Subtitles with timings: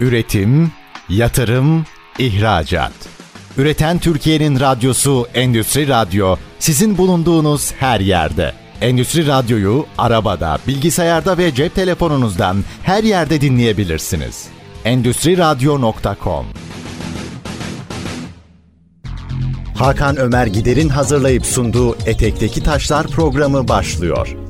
[0.00, 0.72] Üretim,
[1.08, 1.84] yatırım,
[2.18, 2.92] ihracat.
[3.58, 8.52] Üreten Türkiye'nin radyosu Endüstri Radyo sizin bulunduğunuz her yerde.
[8.80, 14.46] Endüstri Radyo'yu arabada, bilgisayarda ve cep telefonunuzdan her yerde dinleyebilirsiniz.
[14.84, 16.46] Endüstri Radyo.com
[19.78, 24.45] Hakan Ömer Gider'in hazırlayıp sunduğu Etekteki Taşlar programı başlıyor.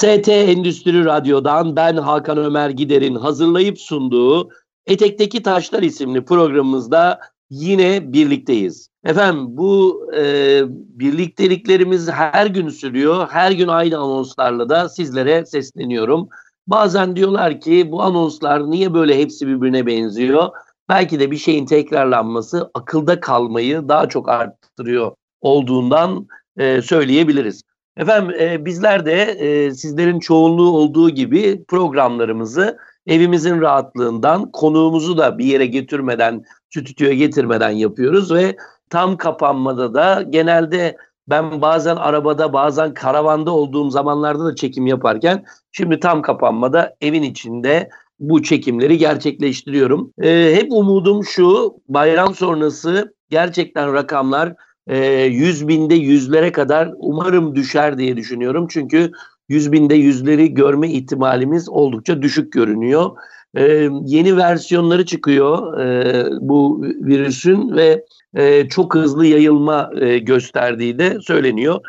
[0.00, 4.50] ST Endüstri Radyo'dan ben Hakan Ömer Gider'in hazırlayıp sunduğu
[4.86, 8.88] Etekteki Taşlar isimli programımızda yine birlikteyiz.
[9.04, 13.28] Efendim bu e, birlikteliklerimiz her gün sürüyor.
[13.30, 16.28] Her gün aynı anonslarla da sizlere sesleniyorum.
[16.66, 20.48] Bazen diyorlar ki bu anonslar niye böyle hepsi birbirine benziyor?
[20.88, 27.62] Belki de bir şeyin tekrarlanması akılda kalmayı daha çok arttırıyor olduğundan e, söyleyebiliriz.
[27.96, 35.44] Efendim e, bizler de e, sizlerin çoğunluğu olduğu gibi programlarımızı evimizin rahatlığından konuğumuzu da bir
[35.44, 38.56] yere getirmeden, stüdyoya getirmeden yapıyoruz ve
[38.90, 40.96] tam kapanmada da genelde
[41.28, 47.90] ben bazen arabada bazen karavanda olduğum zamanlarda da çekim yaparken şimdi tam kapanmada evin içinde
[48.20, 50.12] bu çekimleri gerçekleştiriyorum.
[50.22, 54.54] E, hep umudum şu bayram sonrası gerçekten rakamlar
[54.90, 58.66] e, 100 binde yüzlere kadar umarım düşer diye düşünüyorum.
[58.70, 59.12] Çünkü
[59.48, 63.10] 100 binde yüzleri görme ihtimalimiz oldukça düşük görünüyor.
[63.56, 71.18] E, yeni versiyonları çıkıyor e, bu virüsün ve e, çok hızlı yayılma e, gösterdiği de
[71.20, 71.80] söyleniyor.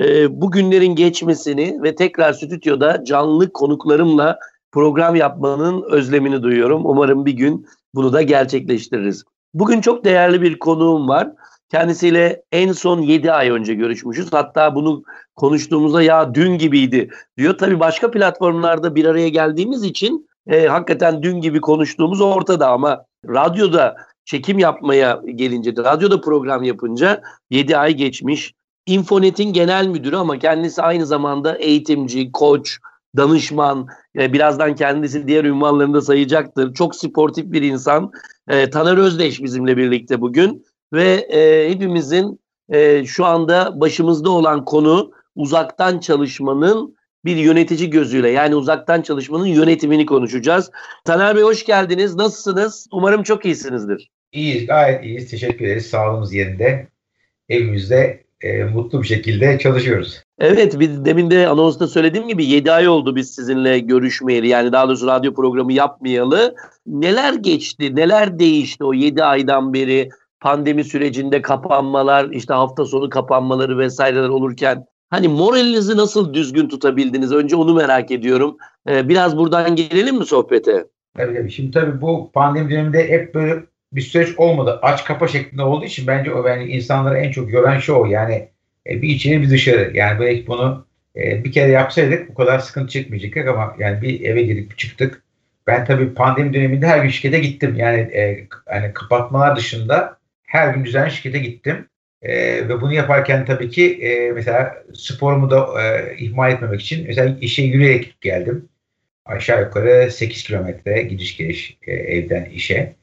[0.00, 4.38] E, bu günlerin geçmesini ve tekrar stüdyoda canlı konuklarımla
[4.72, 6.82] program yapmanın özlemini duyuyorum.
[6.84, 9.24] Umarım bir gün bunu da gerçekleştiririz.
[9.54, 11.32] Bugün çok değerli bir konuğum var.
[11.70, 14.32] Kendisiyle en son 7 ay önce görüşmüşüz.
[14.32, 15.02] Hatta bunu
[15.36, 17.58] konuştuğumuzda ya dün gibiydi diyor.
[17.58, 23.96] Tabii başka platformlarda bir araya geldiğimiz için e, hakikaten dün gibi konuştuğumuz ortada ama radyoda
[24.24, 28.54] çekim yapmaya gelince, radyoda program yapınca 7 ay geçmiş.
[28.86, 32.78] Infonet'in genel müdürü ama kendisi aynı zamanda eğitimci, koç,
[33.16, 33.86] danışman,
[34.18, 36.74] e, birazdan kendisi diğer ünvanlarını da sayacaktır.
[36.74, 38.10] Çok sportif bir insan.
[38.48, 45.12] E, Taner Özdeş bizimle birlikte bugün ve e, hepimizin e, şu anda başımızda olan konu
[45.36, 50.70] uzaktan çalışmanın bir yönetici gözüyle yani uzaktan çalışmanın yönetimini konuşacağız.
[51.04, 52.14] Taner Bey hoş geldiniz.
[52.14, 52.86] Nasılsınız?
[52.92, 54.10] Umarım çok iyisinizdir.
[54.32, 55.30] İyiyiz, gayet iyiyiz.
[55.30, 55.86] Teşekkür ederiz.
[55.86, 56.88] Sağlığımız yerinde.
[57.48, 60.22] Evimizde e, mutlu bir şekilde çalışıyoruz.
[60.38, 64.48] Evet, biz demin de anonsta söylediğim gibi 7 ay oldu biz sizinle görüşmeyeli.
[64.48, 66.54] Yani daha doğrusu radyo programı yapmayalı.
[66.86, 70.08] Neler geçti, neler değişti o 7 aydan beri?
[70.40, 77.32] Pandemi sürecinde kapanmalar, işte hafta sonu kapanmaları vesaireler olurken hani moralinizi nasıl düzgün tutabildiniz?
[77.32, 78.56] Önce onu merak ediyorum.
[78.88, 80.84] Ee, biraz buradan gelelim mi sohbete?
[81.16, 81.50] Tabii tabii.
[81.50, 83.62] Şimdi tabii bu pandemi döneminde hep böyle
[83.92, 84.78] bir süreç olmadı.
[84.82, 88.06] Aç kapa şeklinde olduğu için bence o yani insanları en çok gören şu o.
[88.06, 88.48] Yani
[88.86, 89.90] e, bir içeri bir dışarı.
[89.94, 90.86] Yani belki bunu
[91.16, 95.22] e, bir kere yapsaydık bu kadar sıkıntı çıkmayacaktık ama yani bir eve girip çıktık.
[95.66, 97.74] Ben tabii pandemi döneminde her gün şirkete gittim.
[97.76, 100.19] Yani e, yani kapatmalar dışında
[100.50, 101.86] her gün düzenli şirkete gittim.
[102.22, 102.34] E,
[102.68, 107.62] ve bunu yaparken tabii ki e, mesela sporumu da e, ihmal etmemek için mesela işe
[107.62, 108.68] yürüyerek geldim.
[109.26, 112.94] Aşağı yukarı 8 kilometre gidiş geliş e, evden işe.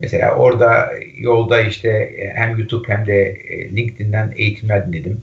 [0.00, 5.22] Mesela orada yolda işte e, hem YouTube hem de e, LinkedIn'den eğitimler dinledim.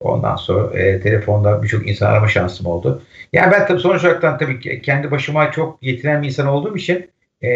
[0.00, 3.02] Ondan sonra e, telefonda birçok insan arama şansım oldu.
[3.32, 7.10] Yani ben tabii sonuç olarak tabii kendi başıma çok yetiren bir insan olduğum için
[7.42, 7.50] e,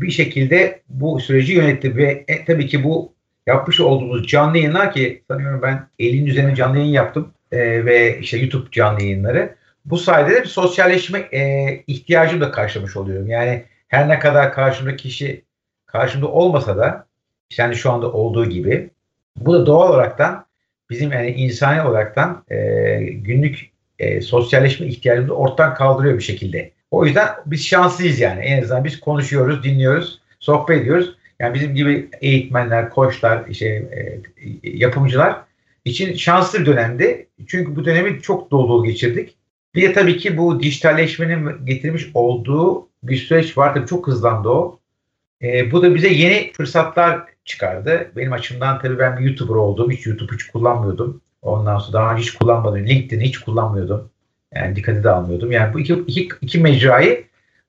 [0.00, 3.12] bir şekilde bu süreci yönetti ve e, tabii ki bu
[3.46, 8.38] yapmış olduğumuz canlı yayınlar ki sanıyorum ben 50'nin üzerine canlı yayın yaptım e, ve işte
[8.38, 9.54] YouTube canlı yayınları.
[9.84, 13.28] Bu sayede de bir sosyalleşme e, ihtiyacımı da karşılamış oluyorum.
[13.28, 15.44] Yani her ne kadar karşımdaki kişi
[15.86, 17.06] karşımda olmasa da
[17.58, 18.90] yani şu anda olduğu gibi
[19.36, 20.46] bu da doğal olaraktan
[20.90, 22.56] bizim yani insani olaraktan e,
[23.00, 26.70] günlük e, sosyalleşme ihtiyacımızı ortadan kaldırıyor bir şekilde.
[26.90, 28.40] O yüzden biz şanslıyız yani.
[28.40, 31.14] En azından biz konuşuyoruz, dinliyoruz, sohbet ediyoruz.
[31.40, 34.20] Yani bizim gibi eğitmenler, koçlar, işte, e,
[34.62, 35.36] yapımcılar
[35.84, 37.26] için şanslı bir dönemdi.
[37.46, 39.36] Çünkü bu dönemi çok dolu dolu geçirdik.
[39.74, 43.74] Bir de tabii ki bu dijitalleşmenin getirmiş olduğu bir süreç var.
[43.74, 44.78] Tabii çok hızlandı o.
[45.42, 48.12] E, bu da bize yeni fırsatlar çıkardı.
[48.16, 49.90] Benim açımdan tabii ben bir YouTuber oldum.
[49.90, 51.20] Hiç YouTube hiç kullanmıyordum.
[51.42, 52.86] Ondan sonra daha önce hiç kullanmadım.
[52.86, 54.10] LinkedIn hiç kullanmıyordum.
[54.54, 55.52] Yani dikkate de almıyordum.
[55.52, 57.24] Yani bu iki, iki, iki mecrayı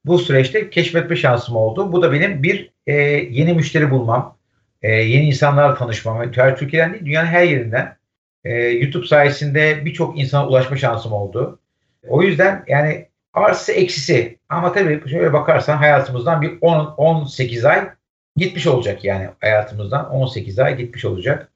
[0.05, 1.91] bu süreçte keşfetme şansım oldu.
[1.91, 2.93] Bu da benim bir e,
[3.31, 4.37] yeni müşteri bulmam,
[4.81, 6.31] e, yeni insanlarla tanışmam.
[6.31, 7.97] Türkiye'den değil, dünyanın her yerinden
[8.43, 11.59] e, YouTube sayesinde birçok insana ulaşma şansım oldu.
[12.07, 14.37] O yüzden yani Artısı eksisi.
[14.49, 17.89] Ama tabii şöyle bakarsan hayatımızdan bir 10, 18 ay
[18.35, 21.51] gitmiş olacak yani hayatımızdan 18 ay gitmiş olacak.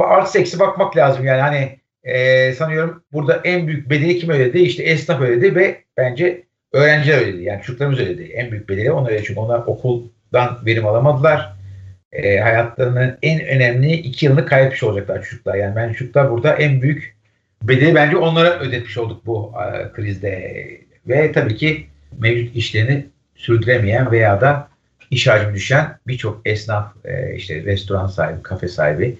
[0.00, 4.58] Artı eksi bakmak lazım yani hani e, sanıyorum burada en büyük bedeli kim ödedi?
[4.58, 6.42] İşte esnaf ödedi ve bence
[6.72, 7.42] öğrenciler ödedi.
[7.42, 8.22] Yani çocuklarımız ödedi.
[8.22, 9.24] En büyük bedeli onlar ödedi.
[9.26, 11.52] Çünkü onlar okuldan verim alamadılar.
[12.12, 15.54] E, hayatlarının en önemli iki yılını kaybetmiş olacaklar çocuklar.
[15.54, 17.16] Yani ben çocuklar burada en büyük
[17.62, 20.60] bedeli bence onlara ödetmiş olduk bu e, krizde.
[21.08, 21.86] Ve tabii ki
[22.18, 23.06] mevcut işlerini
[23.36, 24.68] sürdüremeyen veya da
[25.10, 29.18] iş hacmi düşen birçok esnaf, e, işte restoran sahibi, kafe sahibi,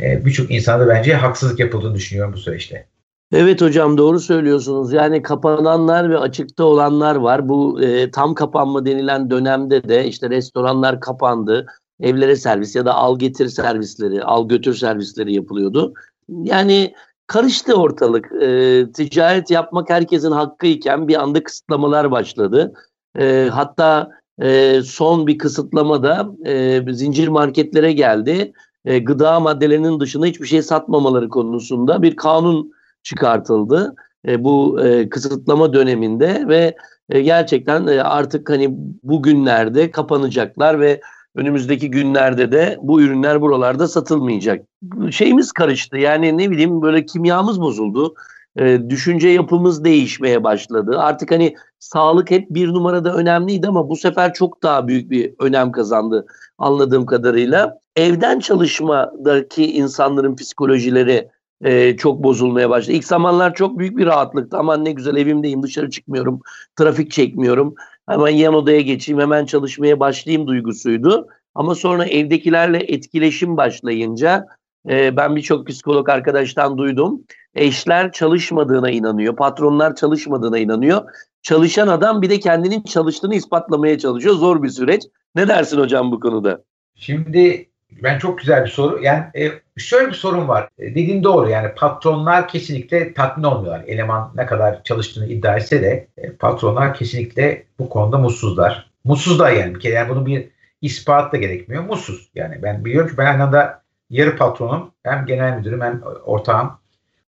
[0.00, 2.86] e, birçok insanda bence haksızlık yapıldığını düşünüyorum bu süreçte.
[3.32, 4.92] Evet hocam doğru söylüyorsunuz.
[4.92, 7.48] Yani kapananlar ve açıkta olanlar var.
[7.48, 11.66] Bu e, tam kapanma denilen dönemde de işte restoranlar kapandı.
[12.00, 15.94] Evlere servis ya da al getir servisleri, al götür servisleri yapılıyordu.
[16.28, 16.94] Yani
[17.26, 18.32] karıştı ortalık.
[18.42, 22.74] E, ticaret yapmak herkesin hakkı iken bir anda kısıtlamalar başladı.
[23.18, 24.10] E, hatta
[24.42, 28.52] e, son bir kısıtlama da e, zincir marketlere geldi.
[28.86, 32.72] E, gıda maddelerinin dışında hiçbir şey satmamaları konusunda bir kanun
[33.02, 33.94] çıkartıldı.
[34.28, 36.76] E, bu e, kısıtlama döneminde ve
[37.10, 38.68] e, gerçekten e, artık hani
[39.02, 41.00] bugünlerde kapanacaklar ve
[41.34, 44.66] önümüzdeki günlerde de bu ürünler buralarda satılmayacak.
[45.10, 48.14] Şeyimiz karıştı yani ne bileyim böyle kimyamız bozuldu.
[48.56, 50.98] E, düşünce yapımız değişmeye başladı.
[50.98, 55.72] Artık hani sağlık hep bir numarada önemliydi ama bu sefer çok daha büyük bir önem
[55.72, 56.26] kazandı
[56.58, 57.85] anladığım kadarıyla.
[57.96, 61.28] Evden çalışmadaki insanların psikolojileri
[61.64, 62.96] e, çok bozulmaya başladı.
[62.96, 64.58] İlk zamanlar çok büyük bir rahatlıktı.
[64.58, 66.40] Aman ne güzel evimdeyim dışarı çıkmıyorum,
[66.78, 67.74] trafik çekmiyorum.
[68.08, 71.28] Hemen yan odaya geçeyim hemen çalışmaya başlayayım duygusuydu.
[71.54, 74.46] Ama sonra evdekilerle etkileşim başlayınca
[74.88, 77.22] e, ben birçok psikolog arkadaştan duydum.
[77.54, 81.02] Eşler çalışmadığına inanıyor, patronlar çalışmadığına inanıyor.
[81.42, 84.34] Çalışan adam bir de kendinin çalıştığını ispatlamaya çalışıyor.
[84.34, 85.02] Zor bir süreç.
[85.34, 86.62] Ne dersin hocam bu konuda?
[86.94, 89.02] Şimdi ben çok güzel bir soru.
[89.02, 90.68] Yani e, şöyle bir sorun var.
[90.78, 93.84] E, dediğin doğru yani patronlar kesinlikle tatmin olmuyorlar.
[93.86, 98.90] Eleman ne kadar çalıştığını iddia etse de e, patronlar kesinlikle bu konuda mutsuzlar.
[99.04, 100.48] Mutsuzlar yani bir kere yani bunun bir
[100.82, 101.84] ispat da gerekmiyor.
[101.84, 102.30] Mutsuz.
[102.34, 106.78] Yani ben biliyorum ki ben aynı anda yarı patronum hem genel müdürüm hem ortağım.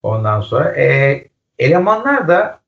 [0.03, 1.25] Ondan sonra e,
[1.59, 2.61] elemanlar da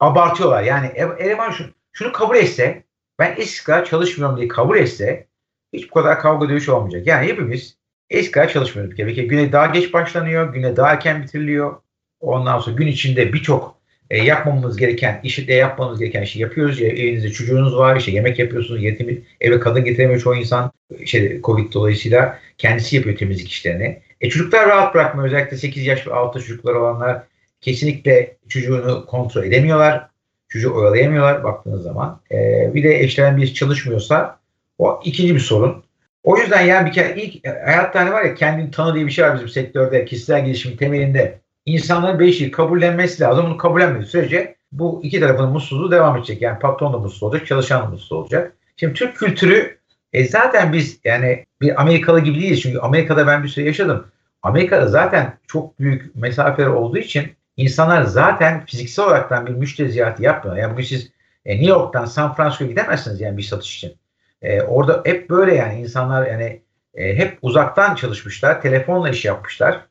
[0.00, 0.62] abartıyorlar.
[0.62, 0.86] Yani
[1.18, 2.84] eleman şunu, şunu kabul etse
[3.18, 5.26] ben eski çalışmıyorum diye kabul etse
[5.72, 7.06] hiç bu kadar kavga dövüş olmayacak.
[7.06, 7.76] Yani hepimiz
[8.10, 9.12] eski kadar çalışmıyoruz bir kere.
[9.12, 11.76] Güne daha geç başlanıyor, güne daha erken bitiriliyor.
[12.20, 13.80] Ondan sonra gün içinde birçok
[14.10, 16.80] e, yapmamız gereken, işi de yapmamız gereken şeyi yapıyoruz.
[16.80, 20.72] Ya, evinizde çocuğunuz var, işte yemek yapıyorsunuz, yetim, eve kadın getiremiyor çoğu insan.
[21.04, 24.02] Şey, Covid dolayısıyla kendisi yapıyor temizlik işlerini.
[24.20, 25.26] E, çocuklar rahat bırakmıyor.
[25.28, 27.22] Özellikle 8 yaş ve altı çocuklar olanlar
[27.60, 30.10] kesinlikle çocuğunu kontrol edemiyorlar.
[30.48, 32.20] Çocuğu oyalayamıyorlar baktığınız zaman.
[32.32, 34.39] E, bir de eşlerin bir çalışmıyorsa
[34.80, 35.84] o ikinci bir sorun.
[36.22, 39.24] O yüzden yani bir kere ilk hayatta hani var ya kendini tanı diye bir şey
[39.24, 41.40] var bizim sektörde kişisel gelişim temelinde.
[41.66, 43.46] İnsanların bir şeyi kabullenmesi lazım.
[43.46, 46.42] Bunu kabullenmediği sürece bu iki tarafın mutsuzluğu devam edecek.
[46.42, 48.52] Yani patron da mutsuz olacak, çalışan da mutsuz olacak.
[48.76, 49.78] Şimdi Türk kültürü
[50.12, 52.62] e zaten biz yani bir Amerikalı gibi değiliz.
[52.62, 54.06] Çünkü Amerika'da ben bir süre yaşadım.
[54.42, 60.56] Amerika'da zaten çok büyük mesafeler olduğu için insanlar zaten fiziksel olaraktan bir müşteri ziyareti yapmıyor.
[60.56, 61.10] Yani bugün siz
[61.44, 63.99] e, New York'tan San Francisco'ya gidemezsiniz yani bir satış için.
[64.42, 66.62] E, orada hep böyle yani insanlar yani
[66.94, 69.86] e, hep uzaktan çalışmışlar, telefonla iş yapmışlar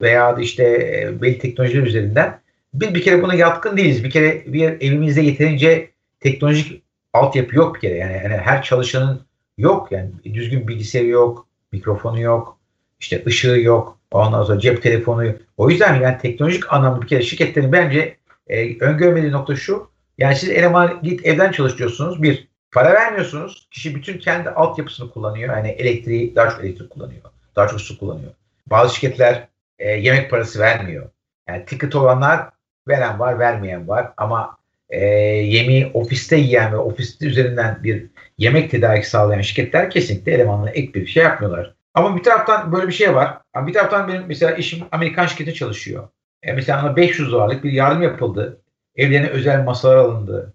[0.00, 2.40] veya işte e, belli teknolojiler üzerinden.
[2.74, 4.04] Bir, bir kere buna yatkın değiliz.
[4.04, 6.82] Bir kere bir evimizde yeterince teknolojik
[7.12, 7.94] altyapı yok bir kere.
[7.94, 9.20] Yani, yani her çalışanın
[9.58, 9.92] yok.
[9.92, 12.58] Yani düzgün bilgisayarı yok, mikrofonu yok,
[13.00, 15.32] işte ışığı yok, ondan sonra cep telefonu.
[15.56, 18.16] O yüzden yani teknolojik anlamda bir kere şirketlerin bence
[18.48, 19.90] e, öngörmediği nokta şu.
[20.18, 22.22] Yani siz eleman git evden çalışıyorsunuz.
[22.22, 23.68] Bir, Para vermiyorsunuz.
[23.70, 25.56] Kişi bütün kendi altyapısını kullanıyor.
[25.56, 27.22] Yani elektriği daha çok elektrik kullanıyor.
[27.56, 28.32] Daha çok su kullanıyor.
[28.66, 29.48] Bazı şirketler
[29.78, 31.10] e, yemek parası vermiyor.
[31.48, 32.50] Yani ticket olanlar
[32.88, 34.12] veren var, vermeyen var.
[34.16, 34.56] Ama
[34.90, 38.06] e, yemeği ofiste yiyen ve ofiste üzerinden bir
[38.38, 41.74] yemek tedariki sağlayan şirketler kesinlikle elemanlara ek bir şey yapmıyorlar.
[41.94, 43.38] Ama bir taraftan böyle bir şey var.
[43.56, 46.08] Bir taraftan benim mesela işim Amerikan şirketi çalışıyor.
[46.42, 48.60] E mesela ona 500 dolarlık bir yardım yapıldı.
[48.96, 50.54] Evlerine özel masalar alındı.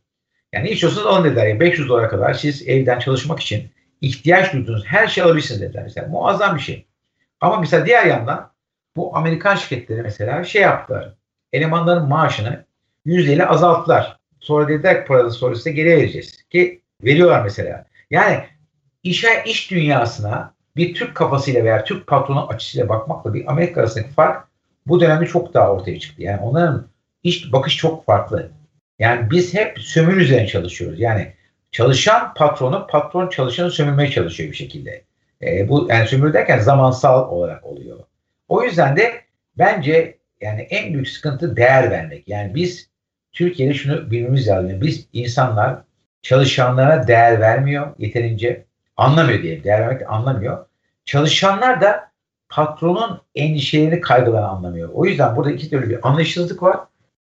[0.53, 1.47] Yani istiyorsanız alın dediler.
[1.47, 5.83] Yani 500 dolara kadar siz evden çalışmak için ihtiyaç duyduğunuz her şeyi alabilirsiniz dediler.
[5.83, 6.85] Mesela muazzam bir şey.
[7.41, 8.51] Ama mesela diğer yandan
[8.95, 11.13] bu Amerikan şirketleri mesela şey yaptılar.
[11.53, 12.65] Elemanların maaşını
[13.05, 14.17] yüzdeyle azalttılar.
[14.39, 16.43] Sonra dediler ki paranızı sonra size geri vereceğiz.
[16.49, 17.85] Ki veriyorlar mesela.
[18.11, 18.43] Yani
[19.03, 24.47] işe, iş dünyasına bir Türk kafasıyla veya Türk patronu açısıyla bakmakla bir Amerika arasındaki fark
[24.87, 26.23] bu dönemde çok daha ortaya çıktı.
[26.23, 26.87] Yani onların
[27.23, 28.51] iş bakış çok farklı.
[28.99, 30.99] Yani biz hep sömür üzerine çalışıyoruz.
[30.99, 31.33] Yani
[31.71, 35.03] çalışan patronu, patron çalışanı sömürmeye çalışıyor bir şekilde.
[35.41, 37.99] E, bu yani sömür derken zamansal olarak oluyor.
[38.47, 39.21] O yüzden de
[39.57, 42.27] bence yani en büyük sıkıntı değer vermek.
[42.27, 42.89] Yani biz
[43.31, 44.81] Türkiye'de şunu bilmemiz lazım.
[44.81, 45.81] Biz insanlar
[46.21, 48.65] çalışanlara değer vermiyor yeterince.
[48.97, 50.65] Anlamıyor diye değer vermek anlamıyor.
[51.05, 52.11] Çalışanlar da
[52.49, 54.89] patronun endişelerini, kaygılarını anlamıyor.
[54.93, 56.79] O yüzden burada iki türlü bir anlaşılızlık var.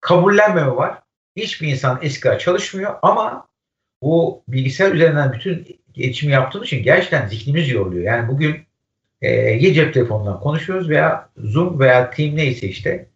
[0.01, 1.01] Kabullenmeme var.
[1.35, 3.47] Hiçbir insan eski çalışmıyor ama
[4.01, 8.03] bu bilgisayar üzerinden bütün iletişimi yaptığımız için gerçekten zihnimiz yoruluyor.
[8.03, 8.65] Yani bugün
[9.21, 13.07] e, ya cep telefonundan konuşuyoruz veya Zoom veya Team neyse işte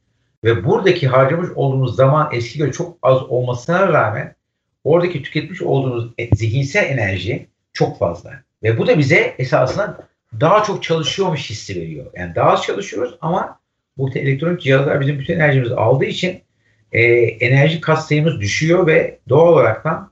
[0.43, 4.35] ve buradaki harcamış olduğumuz zaman eski göre çok az olmasına rağmen
[4.83, 8.31] oradaki tüketmiş olduğumuz e, zihinsel enerji çok fazla.
[8.63, 10.07] Ve bu da bize esasında
[10.39, 12.05] daha çok çalışıyormuş hissi veriyor.
[12.13, 13.59] Yani daha az çalışıyoruz ama
[13.97, 16.41] bu elektronik cihazlar bizim bütün enerjimizi aldığı için
[16.91, 20.11] e, enerji kat sayımız düşüyor ve doğal olaraktan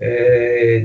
[0.00, 0.08] e,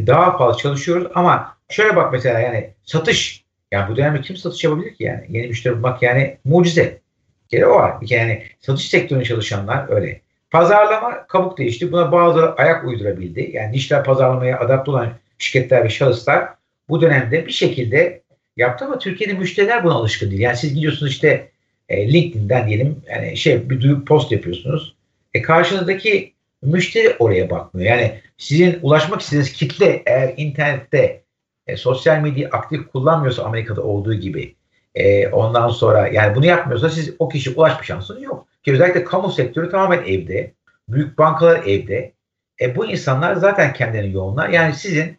[0.07, 4.95] daha fazla çalışıyoruz ama şöyle bak mesela yani satış yani bu dönemde kim satış yapabilir
[4.95, 6.99] ki yani yeni müşteri bulmak yani mucize.
[7.45, 7.95] Bir kere o var.
[8.01, 10.21] Yani satış sektöründe çalışanlar öyle.
[10.51, 11.91] Pazarlama kabuk değişti.
[11.91, 13.49] Buna bazı ayak uydurabildi.
[13.53, 16.49] Yani dijital pazarlamaya adapte olan şirketler ve şahıslar
[16.89, 18.21] bu dönemde bir şekilde
[18.57, 20.41] yaptı ama Türkiye'de müşteriler buna alışkın değil.
[20.41, 21.49] Yani siz gidiyorsunuz işte
[21.89, 24.95] e, LinkedIn'den diyelim yani şey bir post yapıyorsunuz.
[25.33, 27.91] E karşınızdaki müşteri oraya bakmıyor.
[27.91, 31.23] Yani sizin ulaşmak istediğiniz kitle eğer internette
[31.67, 34.55] e, sosyal medya aktif kullanmıyorsa Amerika'da olduğu gibi
[34.95, 38.47] e, ondan sonra yani bunu yapmıyorsa siz o kişi ulaşma şansınız yok.
[38.63, 40.53] Ki özellikle kamu sektörü tamamen evde.
[40.87, 42.13] Büyük bankalar evde.
[42.61, 44.49] E, bu insanlar zaten kendilerini yoğunlar.
[44.49, 45.17] Yani sizin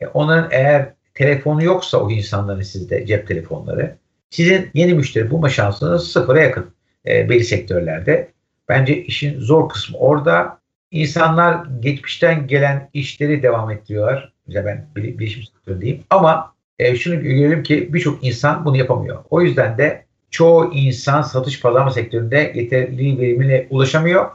[0.00, 3.96] e, onların eğer telefonu yoksa o insanların sizde cep telefonları
[4.30, 6.74] sizin yeni müşteri bulma şansınız sıfıra yakın
[7.06, 8.28] e, belli sektörlerde.
[8.72, 10.58] Bence işin zor kısmı orada.
[10.90, 14.32] İnsanlar geçmişten gelen işleri devam ettiriyorlar.
[14.46, 16.04] Mesela ben bilişim sektöründeyim.
[16.10, 19.24] Ama e, şunu görelim ki birçok insan bunu yapamıyor.
[19.30, 24.30] O yüzden de çoğu insan satış pazarlama sektöründe yeterli verimine ulaşamıyor.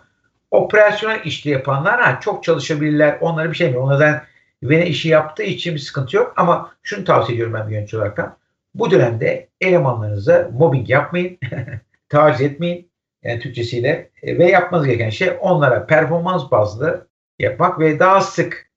[0.52, 3.18] Operasyonel işte yapanlar ha, çok çalışabilirler.
[3.22, 3.78] Onlara bir şey mi?
[3.78, 4.22] Onlardan
[4.62, 6.34] güvene işi yaptığı için bir sıkıntı yok.
[6.38, 8.38] Ama şunu tavsiye ediyorum ben bir yönetici olarak
[8.76, 11.38] Bu dönemde elemanlarınıza mobbing yapmayın.
[12.10, 12.88] taciz etmeyin.
[13.28, 17.08] Yani Türkçesiyle e, ve yapmanız gereken şey onlara performans bazlı
[17.40, 18.70] yapmak ve daha sık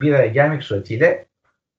[0.00, 1.26] bir araya gelmek suretiyle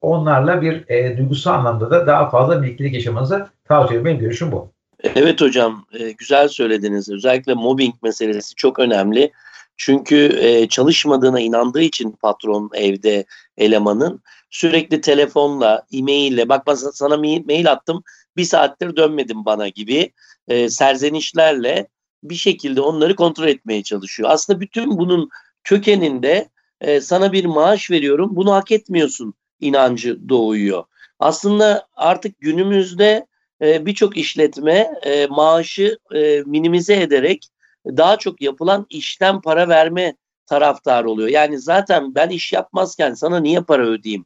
[0.02, 4.06] onlarla bir e, duygusal anlamda da daha fazla birliktelik yaşamanızı tavsiye ediyorum.
[4.06, 4.72] Benim görüşüm bu.
[5.16, 7.10] Evet hocam e, güzel söylediniz.
[7.10, 9.32] Özellikle mobbing meselesi çok önemli.
[9.78, 13.26] Çünkü e, çalışmadığına inandığı için patron evde
[13.58, 18.04] elemanın sürekli telefonla, e-maille bak sana mail attım
[18.38, 20.12] bir saattir dönmedim bana gibi
[20.48, 21.88] e, serzenişlerle
[22.24, 24.30] bir şekilde onları kontrol etmeye çalışıyor.
[24.32, 25.30] Aslında bütün bunun
[25.64, 26.50] kökeninde
[26.82, 30.84] e, sana bir maaş veriyorum bunu hak etmiyorsun inancı doğuyor.
[31.20, 33.26] Aslında artık günümüzde
[33.62, 37.48] e, birçok işletme e, maaşı e, minimize ederek
[37.88, 41.30] daha çok yapılan işten para verme taraftar oluyor.
[41.30, 44.26] Yani zaten ben iş yapmazken sana niye para ödeyeyim?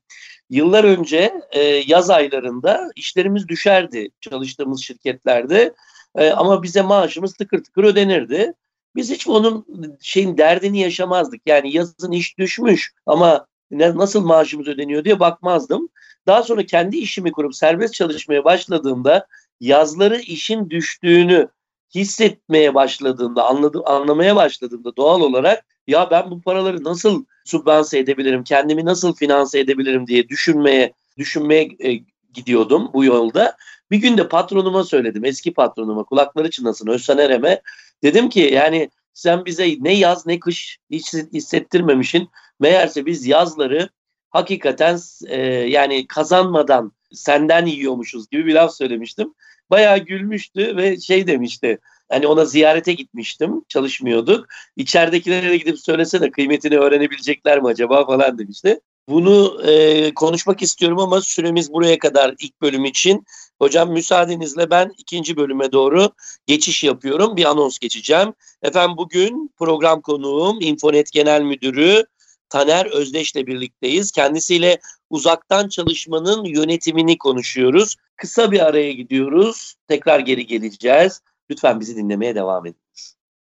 [0.49, 5.73] Yıllar önce e, yaz aylarında işlerimiz düşerdi çalıştığımız şirketlerde
[6.15, 8.53] e, ama bize maaşımız tıkır tıkır ödenirdi.
[8.95, 9.65] Biz hiç onun
[10.01, 11.41] şeyin derdini yaşamazdık.
[11.45, 15.89] Yani yazın iş düşmüş ama ne, nasıl maaşımız ödeniyor diye bakmazdım.
[16.27, 19.27] Daha sonra kendi işimi kurup serbest çalışmaya başladığımda
[19.59, 21.47] yazları işin düştüğünü
[21.95, 28.85] hissetmeye başladığında, anladı, anlamaya başladığında doğal olarak ya ben bu paraları nasıl subvanse edebilirim, kendimi
[28.85, 31.93] nasıl finanse edebilirim diye düşünmeye düşünmeye e,
[32.33, 33.57] gidiyordum bu yolda.
[33.91, 37.61] Bir gün de patronuma söyledim, eski patronuma, kulakları çınlasın Özsen Erem'e.
[38.03, 42.29] Dedim ki yani sen bize ne yaz ne kış hiç hissettirmemişin.
[42.59, 43.89] Meğerse biz yazları
[44.29, 49.33] hakikaten e, yani kazanmadan senden yiyormuşuz gibi bir laf söylemiştim.
[49.69, 51.79] Bayağı gülmüştü ve şey demişti.
[52.09, 53.65] Hani ona ziyarete gitmiştim.
[53.69, 54.47] Çalışmıyorduk.
[54.75, 58.79] İçeridekilere de gidip söylesene kıymetini öğrenebilecekler mi acaba falan demişti.
[59.11, 63.25] Bunu e, konuşmak istiyorum ama süremiz buraya kadar ilk bölüm için.
[63.59, 66.09] Hocam müsaadenizle ben ikinci bölüme doğru
[66.47, 67.35] geçiş yapıyorum.
[67.35, 68.33] Bir anons geçeceğim.
[68.61, 72.05] Efendim bugün program konuğum Infonet Genel Müdürü
[72.49, 74.11] Taner Özdeş'le birlikteyiz.
[74.11, 77.95] Kendisiyle uzaktan çalışmanın yönetimini konuşuyoruz.
[78.15, 79.75] Kısa bir araya gidiyoruz.
[79.87, 81.21] Tekrar geri geleceğiz.
[81.49, 82.90] Lütfen bizi dinlemeye devam ediniz.